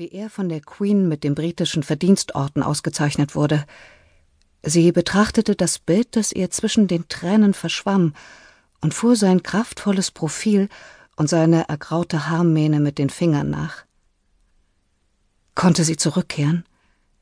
[0.00, 3.66] wie er von der Queen mit dem britischen Verdienstorden ausgezeichnet wurde.
[4.62, 8.14] Sie betrachtete das Bild, das ihr zwischen den Tränen verschwamm,
[8.80, 10.70] und fuhr sein kraftvolles Profil
[11.16, 13.84] und seine ergraute Haarmähne mit den Fingern nach.
[15.54, 16.64] Konnte sie zurückkehren?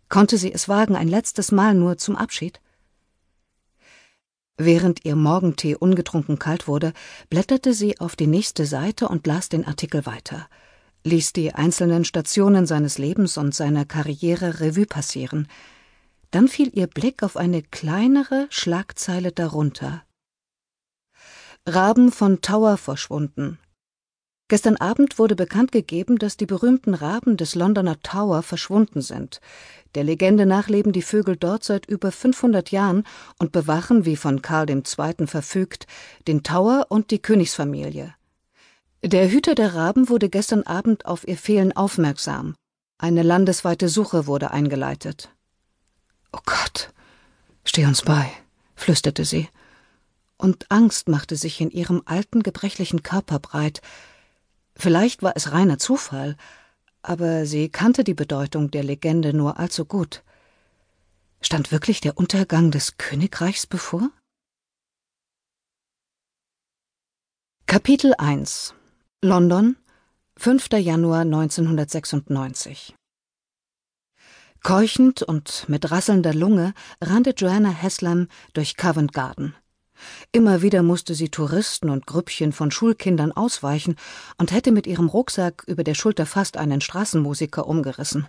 [0.08, 2.60] Konnte sie es wagen, ein letztes Mal nur zum Abschied?
[4.56, 6.92] Während ihr Morgentee ungetrunken kalt wurde,
[7.28, 10.48] blätterte sie auf die nächste Seite und las den Artikel weiter,
[11.04, 15.48] ließ die einzelnen Stationen seines Lebens und seiner Karriere Revue passieren.
[16.30, 20.02] Dann fiel ihr Blick auf eine kleinere Schlagzeile darunter.
[21.66, 23.58] Raben von Tower verschwunden.
[24.50, 29.42] Gestern Abend wurde bekannt gegeben, dass die berühmten Raben des Londoner Tower verschwunden sind.
[29.94, 33.04] Der Legende nach leben die Vögel dort seit über 500 Jahren
[33.38, 35.26] und bewachen, wie von Karl II.
[35.26, 35.86] verfügt,
[36.26, 38.14] den Tower und die Königsfamilie.
[39.02, 42.54] Der Hüter der Raben wurde gestern Abend auf ihr Fehlen aufmerksam.
[42.98, 45.30] Eine landesweite Suche wurde eingeleitet.
[46.32, 46.92] Oh Gott,
[47.64, 48.30] steh uns bei,
[48.74, 49.48] flüsterte sie.
[50.36, 53.80] Und Angst machte sich in ihrem alten, gebrechlichen Körper breit,
[54.78, 56.36] Vielleicht war es reiner Zufall,
[57.02, 60.22] aber sie kannte die Bedeutung der Legende nur allzu gut.
[61.40, 64.10] Stand wirklich der Untergang des Königreichs bevor?
[67.66, 68.74] Kapitel 1
[69.20, 69.76] London,
[70.36, 70.68] 5.
[70.74, 72.94] Januar 1996
[74.62, 79.56] Keuchend und mit rasselnder Lunge rannte Joanna Haslam durch Covent Garden.
[80.30, 83.96] Immer wieder musste sie Touristen und Grüppchen von Schulkindern ausweichen
[84.36, 88.28] und hätte mit ihrem Rucksack über der Schulter fast einen Straßenmusiker umgerissen.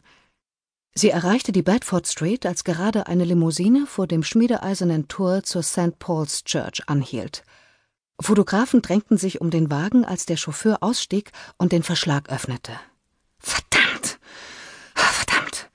[0.95, 5.99] Sie erreichte die Bedford Street, als gerade eine Limousine vor dem schmiedeeisernen Tor zur St.
[5.99, 7.43] Paul's Church anhielt.
[8.19, 12.73] Fotografen drängten sich um den Wagen, als der Chauffeur ausstieg und den Verschlag öffnete.
[13.39, 14.19] Verdammt!
[14.93, 15.69] Verdammt!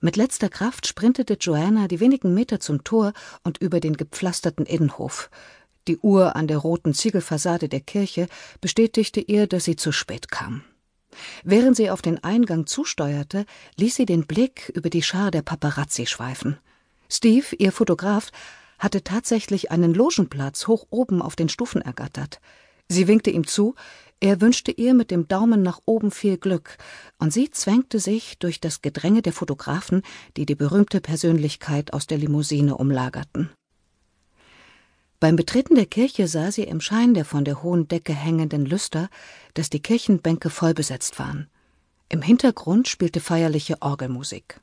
[0.00, 3.12] Mit letzter Kraft sprintete Joanna die wenigen Meter zum Tor
[3.44, 5.30] und über den gepflasterten Innenhof.
[5.86, 8.28] Die Uhr an der roten Ziegelfassade der Kirche
[8.60, 10.64] bestätigte ihr, dass sie zu spät kam.
[11.44, 13.44] Während sie auf den Eingang zusteuerte,
[13.76, 16.58] ließ sie den Blick über die Schar der Paparazzi schweifen.
[17.10, 18.30] Steve, ihr Fotograf,
[18.82, 22.40] hatte tatsächlich einen Logenplatz hoch oben auf den Stufen ergattert.
[22.88, 23.76] Sie winkte ihm zu,
[24.18, 26.78] er wünschte ihr mit dem Daumen nach oben viel Glück,
[27.18, 30.02] und sie zwängte sich durch das Gedränge der Fotografen,
[30.36, 33.50] die die berühmte Persönlichkeit aus der Limousine umlagerten.
[35.20, 39.08] Beim Betreten der Kirche sah sie im Schein der von der hohen Decke hängenden Lüster,
[39.54, 41.48] dass die Kirchenbänke vollbesetzt waren.
[42.08, 44.60] Im Hintergrund spielte feierliche Orgelmusik.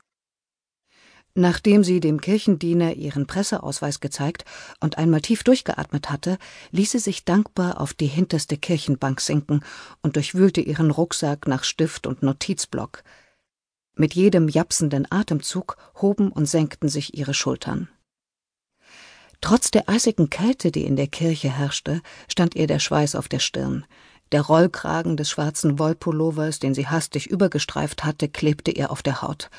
[1.34, 4.44] Nachdem sie dem Kirchendiener ihren Presseausweis gezeigt
[4.80, 6.38] und einmal tief durchgeatmet hatte,
[6.72, 9.62] ließ sie sich dankbar auf die hinterste Kirchenbank sinken
[10.02, 13.04] und durchwühlte ihren Rucksack nach Stift und Notizblock.
[13.94, 17.88] Mit jedem japsenden Atemzug hoben und senkten sich ihre Schultern.
[19.40, 23.38] Trotz der eisigen Kälte, die in der Kirche herrschte, stand ihr der Schweiß auf der
[23.38, 23.86] Stirn.
[24.32, 29.50] Der Rollkragen des schwarzen Wollpullovers, den sie hastig übergestreift hatte, klebte ihr auf der Haut.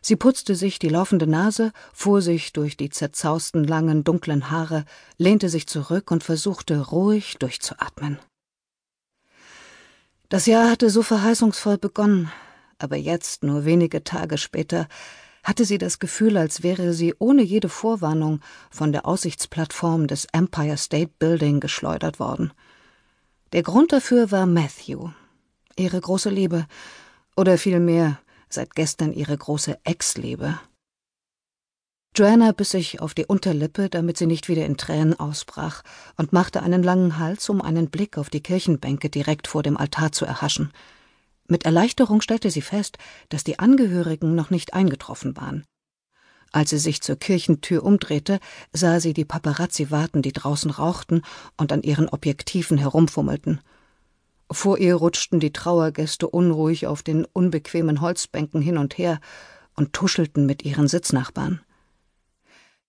[0.00, 4.84] Sie putzte sich die laufende Nase, fuhr sich durch die zerzausten langen dunklen Haare,
[5.16, 8.18] lehnte sich zurück und versuchte ruhig durchzuatmen.
[10.28, 12.30] Das Jahr hatte so verheißungsvoll begonnen,
[12.78, 14.86] aber jetzt, nur wenige Tage später,
[15.42, 20.76] hatte sie das Gefühl, als wäre sie ohne jede Vorwarnung von der Aussichtsplattform des Empire
[20.76, 22.52] State Building geschleudert worden.
[23.52, 25.08] Der Grund dafür war Matthew,
[25.76, 26.66] ihre große Liebe,
[27.34, 28.20] oder vielmehr
[28.50, 30.58] seit gestern ihre große Ex lebe.
[32.16, 35.82] Joanna biss sich auf die Unterlippe, damit sie nicht wieder in Tränen ausbrach,
[36.16, 40.10] und machte einen langen Hals, um einen Blick auf die Kirchenbänke direkt vor dem Altar
[40.10, 40.72] zu erhaschen.
[41.46, 42.98] Mit Erleichterung stellte sie fest,
[43.28, 45.64] dass die Angehörigen noch nicht eingetroffen waren.
[46.50, 48.40] Als sie sich zur Kirchentür umdrehte,
[48.72, 51.22] sah sie die Paparazzi warten, die draußen rauchten
[51.56, 53.60] und an ihren Objektiven herumfummelten.
[54.50, 59.20] Vor ihr rutschten die Trauergäste unruhig auf den unbequemen Holzbänken hin und her
[59.76, 61.60] und tuschelten mit ihren Sitznachbarn.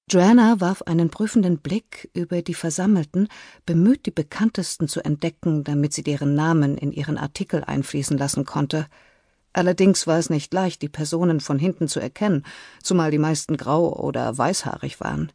[0.10, 3.28] Joanna warf einen prüfenden Blick über die Versammelten,
[3.68, 8.88] bemüht, die bekanntesten zu entdecken, damit sie deren Namen in ihren Artikel einfließen lassen konnte.
[9.54, 12.44] Allerdings war es nicht leicht, die Personen von hinten zu erkennen,
[12.82, 15.32] zumal die meisten grau oder weißhaarig waren.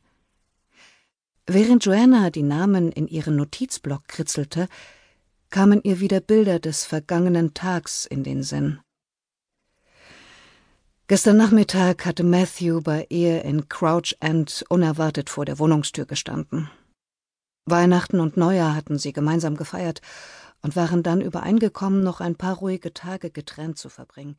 [1.46, 4.68] Während Joanna die Namen in ihren Notizblock kritzelte,
[5.50, 8.80] kamen ihr wieder Bilder des vergangenen Tags in den Sinn.
[11.06, 16.70] Gestern Nachmittag hatte Matthew bei ihr in Crouch End unerwartet vor der Wohnungstür gestanden.
[17.66, 20.00] Weihnachten und Neujahr hatten sie gemeinsam gefeiert
[20.62, 24.38] und waren dann übereingekommen, noch ein paar ruhige Tage getrennt zu verbringen.